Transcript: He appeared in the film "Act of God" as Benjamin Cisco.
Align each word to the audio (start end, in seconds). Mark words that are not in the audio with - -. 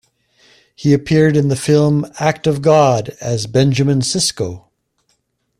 He 0.75 0.93
appeared 0.95 1.37
in 1.37 1.49
the 1.49 1.55
film 1.55 2.11
"Act 2.17 2.47
of 2.47 2.63
God" 2.63 3.09
as 3.21 3.45
Benjamin 3.45 4.01
Cisco. 4.01 4.67